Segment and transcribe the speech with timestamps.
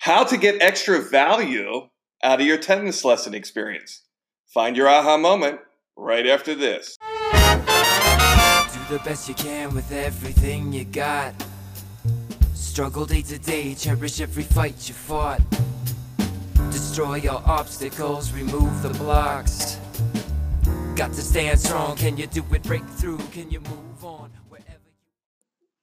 [0.00, 1.90] How to get extra value
[2.24, 4.00] out of your tennis lesson experience.
[4.46, 5.60] Find your aha moment
[5.94, 6.96] right after this.
[6.96, 11.34] Do the best you can with everything you got.
[12.54, 15.42] Struggle day to day, cherish every fight you fought.
[16.70, 19.76] Destroy your obstacles, remove the blocks.
[20.96, 21.96] Got to stand strong.
[21.96, 22.62] Can you do it?
[22.62, 23.18] Break through.
[23.32, 24.94] Can you move on wherever you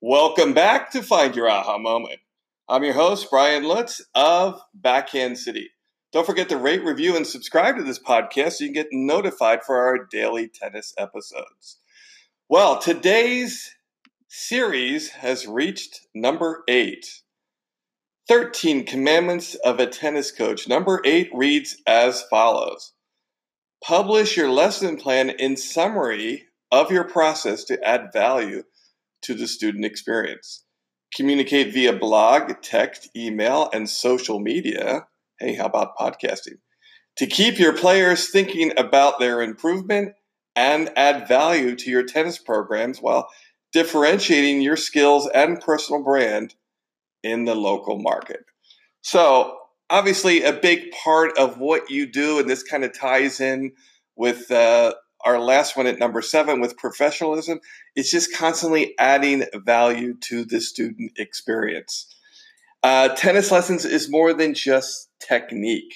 [0.00, 2.20] Welcome back to Find Your Aha Moment.
[2.70, 5.70] I'm your host, Brian Lutz of Backhand City.
[6.12, 9.64] Don't forget to rate, review, and subscribe to this podcast so you can get notified
[9.64, 11.78] for our daily tennis episodes.
[12.46, 13.74] Well, today's
[14.28, 17.06] series has reached number eight
[18.28, 20.68] 13 Commandments of a Tennis Coach.
[20.68, 22.92] Number eight reads as follows
[23.82, 28.64] Publish your lesson plan in summary of your process to add value
[29.22, 30.64] to the student experience.
[31.14, 35.06] Communicate via blog, text, email, and social media.
[35.38, 36.58] Hey, how about podcasting?
[37.16, 40.14] To keep your players thinking about their improvement
[40.54, 43.28] and add value to your tennis programs while
[43.72, 46.54] differentiating your skills and personal brand
[47.22, 48.44] in the local market.
[49.02, 49.56] So,
[49.90, 53.72] obviously, a big part of what you do, and this kind of ties in
[54.16, 57.60] with uh, our last one at number seven with professionalism,
[57.96, 62.14] is just constantly adding value to the student experience.
[62.82, 65.94] Uh, tennis lessons is more than just technique.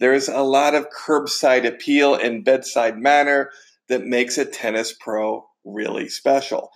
[0.00, 3.50] There's a lot of curbside appeal and bedside manner
[3.88, 6.70] that makes a tennis pro really special.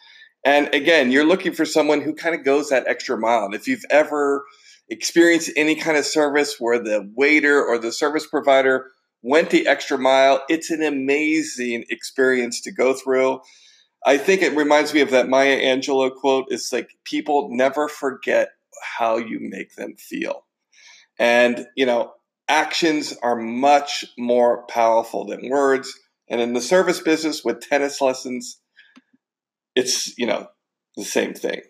[0.44, 3.44] And again, you're looking for someone who kind of goes that extra mile.
[3.44, 4.44] And if you've ever
[4.88, 8.86] experienced any kind of service where the waiter or the service provider
[9.22, 13.40] went the extra mile, it's an amazing experience to go through.
[14.04, 16.46] I think it reminds me of that Maya Angelou quote.
[16.48, 18.50] It's like people never forget
[18.98, 20.44] how you make them feel.
[21.18, 22.12] And, you know,
[22.48, 25.96] actions are much more powerful than words.
[26.28, 28.58] And in the service business with tennis lessons,
[29.76, 30.48] it's, you know,
[30.96, 31.60] the same thing.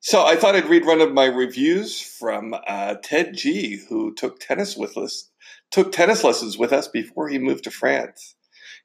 [0.00, 4.38] So I thought I'd read one of my reviews from uh, Ted G, who took
[4.38, 5.30] tennis with us,
[5.74, 8.36] took tennis lessons with us before he moved to France.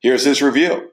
[0.02, 0.90] Here's his review.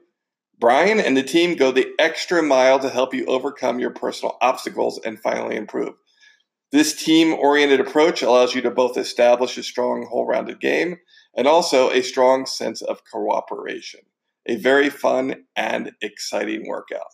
[0.59, 5.01] Brian and the team go the extra mile to help you overcome your personal obstacles
[5.03, 5.95] and finally improve.
[6.71, 10.97] This team oriented approach allows you to both establish a strong whole rounded game
[11.35, 14.01] and also a strong sense of cooperation.
[14.45, 17.09] A very fun and exciting workout.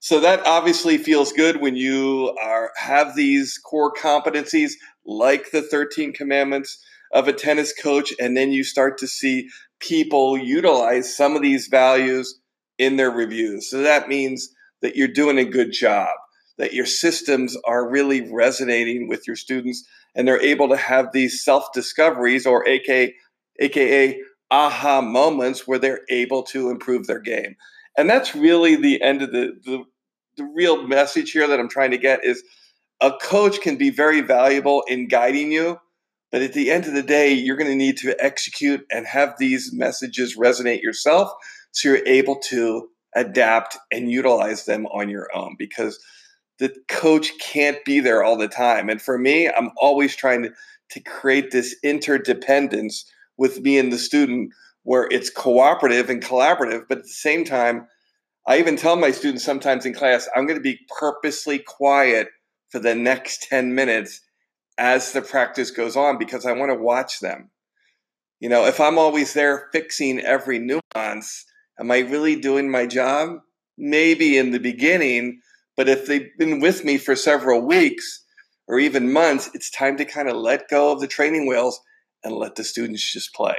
[0.00, 4.72] So that obviously feels good when you are have these core competencies
[5.06, 9.48] like the 13 commandments of a tennis coach and then you start to see
[9.80, 12.40] people utilize some of these values
[12.78, 13.68] in their reviews.
[13.70, 14.48] So that means
[14.82, 16.08] that you're doing a good job,
[16.58, 19.84] that your systems are really resonating with your students
[20.14, 23.14] and they're able to have these self-discoveries or aka
[23.60, 27.54] aka aha moments where they're able to improve their game.
[27.96, 29.84] And that's really the end of the, the
[30.36, 32.42] the real message here that I'm trying to get is
[33.00, 35.78] a coach can be very valuable in guiding you,
[36.30, 39.34] but at the end of the day, you're going to need to execute and have
[39.38, 41.30] these messages resonate yourself
[41.72, 45.98] so you're able to adapt and utilize them on your own because
[46.58, 48.88] the coach can't be there all the time.
[48.88, 50.52] And for me, I'm always trying to,
[50.90, 54.52] to create this interdependence with me and the student
[54.82, 57.86] where it's cooperative and collaborative, but at the same time,
[58.46, 62.28] I even tell my students sometimes in class, I'm going to be purposely quiet
[62.70, 64.20] for the next 10 minutes
[64.80, 67.50] as the practice goes on because I want to watch them.
[68.40, 71.44] You know, if I'm always there fixing every nuance,
[71.78, 73.40] am I really doing my job?
[73.76, 75.42] Maybe in the beginning,
[75.76, 78.24] but if they've been with me for several weeks
[78.66, 81.78] or even months, it's time to kind of let go of the training wheels
[82.24, 83.58] and let the students just play.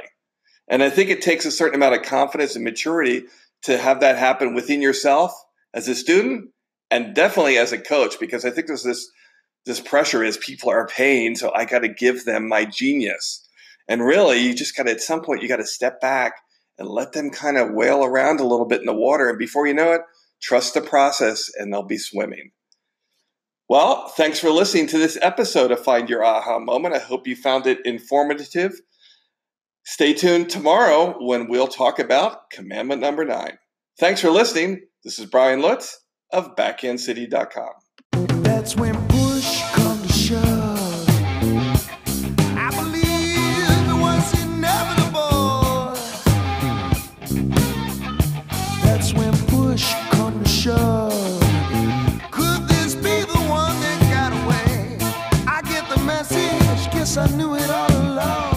[0.68, 3.24] And I think it takes a certain amount of confidence and maturity
[3.62, 5.32] to have that happen within yourself
[5.72, 6.50] as a student
[6.90, 9.08] and definitely as a coach because I think there's this
[9.66, 13.46] this pressure is people are paying so I got to give them my genius.
[13.88, 16.34] And really you just got to at some point you got to step back
[16.78, 19.66] and let them kind of wail around a little bit in the water and before
[19.66, 20.02] you know it
[20.40, 22.50] trust the process and they'll be swimming.
[23.68, 26.94] Well, thanks for listening to this episode of Find Your Aha Moment.
[26.94, 28.80] I hope you found it informative
[29.84, 33.58] Stay tuned tomorrow when we'll talk about commandment number nine.
[33.98, 34.82] Thanks for listening.
[35.02, 35.98] This is Brian Lutz
[36.32, 38.42] of BackhandCity.com.
[38.42, 38.94] That's when
[48.82, 51.40] That's when push come to shove.
[52.30, 54.98] Could this be the one that got away?
[55.46, 56.92] I get the message.
[56.92, 58.51] Guess I knew it all along.